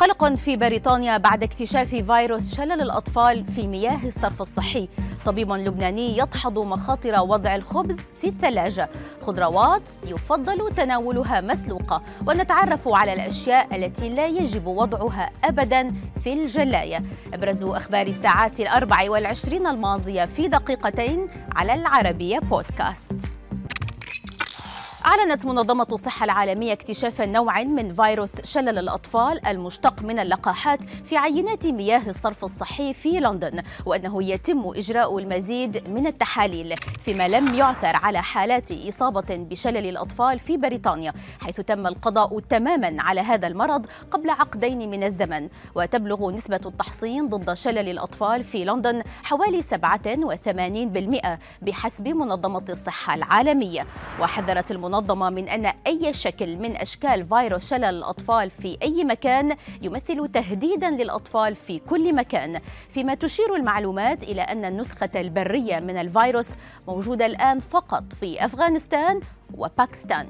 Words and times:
قلق 0.00 0.34
في 0.34 0.56
بريطانيا 0.56 1.16
بعد 1.16 1.42
اكتشاف 1.42 1.88
فيروس 1.88 2.56
شلل 2.56 2.80
الأطفال 2.80 3.44
في 3.44 3.66
مياه 3.66 4.06
الصرف 4.06 4.40
الصحي. 4.40 4.88
طبيب 5.26 5.52
لبناني 5.52 6.18
يدحض 6.18 6.58
مخاطر 6.58 7.20
وضع 7.20 7.54
الخبز 7.54 7.96
في 8.20 8.28
الثلاجة. 8.28 8.90
خضروات 9.22 9.88
يفضل 10.06 10.74
تناولها 10.74 11.40
مسلوقة. 11.40 12.02
ونتعرف 12.26 12.88
على 12.88 13.12
الأشياء 13.12 13.76
التي 13.76 14.08
لا 14.08 14.26
يجب 14.26 14.66
وضعها 14.66 15.30
أبدا 15.44 15.92
في 16.24 16.32
الجلاية. 16.32 17.02
أبرز 17.34 17.62
أخبار 17.62 18.06
الساعات 18.06 18.60
الأربع 18.60 19.10
والعشرين 19.10 19.66
الماضية 19.66 20.24
في 20.24 20.48
دقيقتين 20.48 21.28
على 21.56 21.74
العربية 21.74 22.38
بودكاست. 22.38 23.39
أعلنت 25.10 25.46
منظمة 25.46 25.86
الصحة 25.92 26.24
العالمية 26.24 26.72
اكتشاف 26.72 27.20
نوع 27.20 27.62
من 27.62 27.94
فيروس 27.94 28.32
شلل 28.44 28.78
الأطفال 28.78 29.46
المشتق 29.46 30.02
من 30.02 30.18
اللقاحات 30.18 30.84
في 30.84 31.16
عينات 31.16 31.66
مياه 31.66 32.02
الصرف 32.10 32.44
الصحي 32.44 32.94
في 32.94 33.08
لندن 33.20 33.62
وأنه 33.86 34.22
يتم 34.22 34.62
إجراء 34.76 35.18
المزيد 35.18 35.88
من 35.88 36.06
التحاليل 36.06 36.74
فيما 37.02 37.28
لم 37.28 37.54
يعثر 37.54 37.96
على 37.96 38.22
حالات 38.22 38.72
إصابة 38.72 39.36
بشلل 39.36 39.86
الأطفال 39.86 40.38
في 40.38 40.56
بريطانيا 40.56 41.12
حيث 41.40 41.60
تم 41.60 41.86
القضاء 41.86 42.40
تماما 42.40 43.02
على 43.02 43.20
هذا 43.20 43.46
المرض 43.46 43.86
قبل 44.10 44.30
عقدين 44.30 44.90
من 44.90 45.04
الزمن 45.04 45.48
وتبلغ 45.74 46.30
نسبة 46.30 46.60
التحصين 46.66 47.28
ضد 47.28 47.54
شلل 47.54 47.88
الأطفال 47.88 48.44
في 48.44 48.64
لندن 48.64 49.02
حوالي 49.22 49.62
87% 49.62 51.38
بحسب 51.62 52.08
منظمة 52.08 52.64
الصحة 52.70 53.14
العالمية. 53.14 53.86
وحذرت 54.20 54.70
المنظمة 54.70 54.99
المنظمة 55.00 55.30
من 55.30 55.48
أن 55.48 55.72
أي 55.86 56.12
شكل 56.12 56.56
من 56.56 56.76
أشكال 56.76 57.24
فيروس 57.24 57.70
شلل 57.70 57.84
الأطفال 57.84 58.50
في 58.50 58.78
أي 58.82 59.04
مكان 59.04 59.56
يمثل 59.82 60.28
تهديدا 60.28 60.90
للأطفال 60.90 61.56
في 61.56 61.78
كل 61.78 62.14
مكان. 62.14 62.60
فيما 62.88 63.14
تشير 63.14 63.54
المعلومات 63.54 64.22
إلى 64.24 64.42
أن 64.42 64.64
النسخة 64.64 65.10
البرية 65.16 65.80
من 65.80 65.96
الفيروس 65.96 66.48
موجودة 66.88 67.26
الآن 67.26 67.60
فقط 67.60 68.04
في 68.20 68.44
أفغانستان 68.44 69.20
وباكستان. 69.54 70.26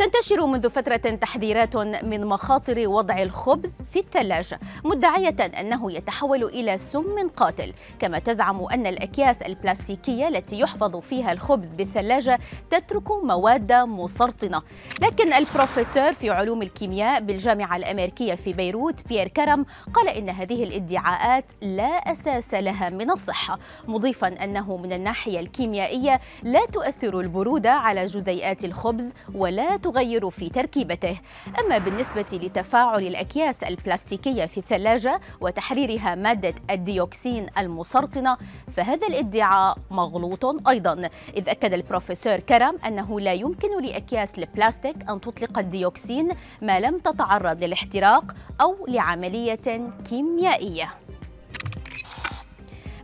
تنتشر 0.00 0.46
منذ 0.46 0.70
فترة 0.70 0.96
تحذيرات 0.96 1.76
من 1.76 2.26
مخاطر 2.26 2.88
وضع 2.88 3.22
الخبز 3.22 3.70
في 3.92 3.98
الثلاجة 3.98 4.60
مدعية 4.84 5.36
أنه 5.60 5.92
يتحول 5.92 6.44
إلى 6.44 6.78
سم 6.78 7.28
قاتل. 7.28 7.72
كما 7.98 8.18
تزعم 8.18 8.64
أن 8.64 8.86
الأكياس 8.86 9.42
البلاستيكية 9.42 10.28
التي 10.28 10.60
يحفظ 10.60 10.96
فيها 10.96 11.32
الخبز 11.32 11.66
بالثلاجة 11.74 12.38
تترك 12.70 13.10
مواد 13.10 13.72
مسرطنة. 13.72 14.62
لكن 15.02 15.32
البروفيسور 15.32 16.12
في 16.12 16.30
علوم 16.30 16.62
الكيمياء 16.62 17.20
بالجامعة 17.20 17.76
الأمريكية 17.76 18.34
في 18.34 18.52
بيروت 18.52 19.08
بيير 19.08 19.28
كرم 19.28 19.66
قال 19.94 20.08
إن 20.08 20.28
هذه 20.30 20.64
الادعاءات 20.64 21.44
لا 21.62 22.12
أساس 22.12 22.54
لها 22.54 22.90
من 22.90 23.10
الصحة 23.10 23.58
مضيفا 23.88 24.44
أنه 24.44 24.76
من 24.76 24.92
الناحية 24.92 25.40
الكيميائية 25.40 26.20
لا 26.42 26.66
تؤثر 26.66 27.20
البرودة 27.20 27.72
على 27.72 28.06
جزيئات 28.06 28.64
الخبز 28.64 29.12
ولا 29.34 29.76
تغير 29.90 30.30
في 30.30 30.48
تركيبته. 30.48 31.16
أما 31.60 31.78
بالنسبة 31.78 32.26
لتفاعل 32.32 33.06
الأكياس 33.06 33.62
البلاستيكية 33.62 34.46
في 34.46 34.58
الثلاجة 34.58 35.20
وتحريرها 35.40 36.14
مادة 36.14 36.54
الديوكسين 36.70 37.46
المسرطنة 37.58 38.36
فهذا 38.76 39.06
الادعاء 39.06 39.78
مغلوط 39.90 40.68
أيضا. 40.68 41.08
إذ 41.36 41.48
أكد 41.48 41.74
البروفيسور 41.74 42.36
كرم 42.36 42.78
أنه 42.86 43.20
لا 43.20 43.32
يمكن 43.32 43.82
لأكياس 43.82 44.38
البلاستيك 44.38 44.96
أن 45.10 45.20
تطلق 45.20 45.58
الديوكسين 45.58 46.28
ما 46.62 46.80
لم 46.80 46.98
تتعرض 46.98 47.64
للاحتراق 47.64 48.34
أو 48.60 48.86
لعملية 48.88 49.90
كيميائية. 50.08 50.90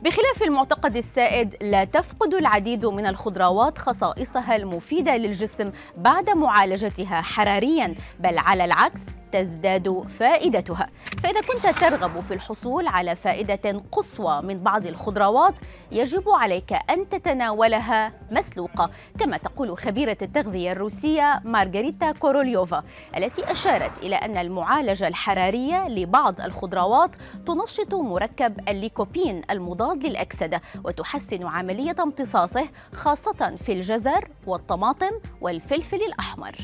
بخلاف 0.06 0.42
المعتقد 0.42 0.96
السائد 0.96 1.56
لا 1.62 1.84
تفقد 1.84 2.34
العديد 2.34 2.86
من 2.86 3.06
الخضروات 3.06 3.78
خصائصها 3.78 4.56
المفيدة 4.56 5.16
للجسم 5.16 5.72
بعد 5.96 6.30
معالجتها 6.30 7.20
حراريا 7.20 7.94
بل 8.20 8.38
على 8.38 8.64
العكس 8.64 9.00
تزداد 9.32 10.04
فائدتها. 10.18 10.88
فإذا 11.22 11.40
كنت 11.40 11.66
ترغب 11.66 12.20
في 12.20 12.34
الحصول 12.34 12.86
على 12.86 13.16
فائدة 13.16 13.82
قصوى 13.92 14.42
من 14.42 14.58
بعض 14.58 14.86
الخضروات 14.86 15.60
يجب 15.92 16.28
عليك 16.28 16.72
أن 16.90 17.08
تتناولها 17.08 18.12
مسلوقة 18.30 18.90
كما 19.18 19.36
تقول 19.36 19.78
خبيرة 19.78 20.16
التغذية 20.22 20.72
الروسية 20.72 21.40
مارغريتا 21.44 22.12
كوروليوفا 22.12 22.82
التي 23.16 23.52
أشارت 23.52 23.98
إلى 23.98 24.16
أن 24.16 24.36
المعالجة 24.36 25.08
الحرارية 25.08 25.88
لبعض 25.88 26.40
الخضروات 26.40 27.16
تنشط 27.46 27.94
مركب 27.94 28.68
الليكوبين 28.68 29.42
المضاد 29.50 30.06
للأكسدة 30.06 30.60
وتحسن 30.84 31.46
عملية 31.46 31.96
امتصاصه 32.00 32.68
خاصة 32.92 33.56
في 33.56 33.72
الجزر 33.72 34.28
والطماطم 34.46 35.10
والفلفل 35.40 35.96
الأحمر. 35.96 36.56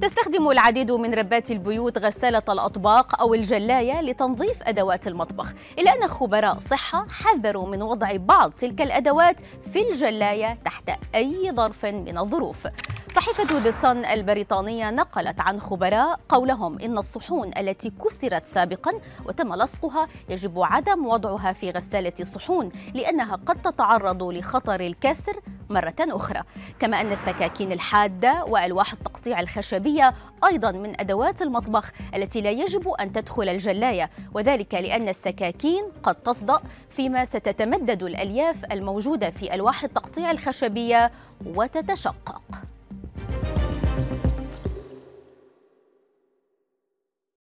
تستخدم 0.00 0.48
العديد 0.50 0.92
من 0.92 1.14
ربات 1.14 1.50
البيوت 1.50 1.98
غسالة 1.98 2.42
الأطباق 2.48 3.20
أو 3.20 3.34
الجلاية 3.34 4.00
لتنظيف 4.00 4.62
أدوات 4.62 5.08
المطبخ 5.08 5.52
إلا 5.78 5.94
أن 5.94 6.08
خبراء 6.08 6.58
صحة 6.58 7.06
حذروا 7.10 7.66
من 7.66 7.82
وضع 7.82 8.16
بعض 8.16 8.50
تلك 8.50 8.82
الأدوات 8.82 9.40
في 9.72 9.90
الجلاية 9.90 10.58
تحت 10.64 10.90
أي 11.14 11.52
ظرف 11.52 11.86
من 11.86 12.18
الظروف. 12.18 12.68
صحيفة 13.14 13.58
ذا 13.58 14.12
البريطانية 14.14 14.90
نقلت 14.90 15.40
عن 15.40 15.60
خبراء 15.60 16.20
قولهم 16.28 16.78
إن 16.78 16.98
الصحون 16.98 17.50
التي 17.58 17.90
كسرت 17.90 18.46
سابقا 18.46 18.92
وتم 19.26 19.54
لصقها 19.54 20.08
يجب 20.28 20.62
عدم 20.62 21.06
وضعها 21.06 21.52
في 21.52 21.70
غسالة 21.70 22.12
الصحون 22.20 22.70
لأنها 22.94 23.38
قد 23.46 23.62
تتعرض 23.62 24.22
لخطر 24.22 24.80
الكسر 24.80 25.40
مرة 25.70 25.94
أخرى. 26.00 26.42
كما 26.78 27.00
أن 27.00 27.12
السكاكين 27.12 27.72
الحادة 27.72 28.44
وألواح 28.44 28.92
التقطيع 28.92 29.40
الخشبية 29.40 30.14
أيضا 30.44 30.72
من 30.72 31.00
أدوات 31.00 31.42
المطبخ 31.42 31.92
التي 32.14 32.40
لا 32.40 32.50
يجب 32.50 32.88
أن 32.88 33.12
تدخل 33.12 33.48
الجلاية 33.48 34.10
وذلك 34.34 34.74
لأن 34.74 35.08
السكاكين 35.08 35.84
قد 36.02 36.14
تصدأ 36.14 36.60
فيما 36.90 37.24
ستتمدد 37.24 38.02
الألياف 38.02 38.64
الموجودة 38.72 39.30
في 39.30 39.54
ألواح 39.54 39.84
التقطيع 39.84 40.30
الخشبية 40.30 41.10
وتتشقق. 41.46 42.42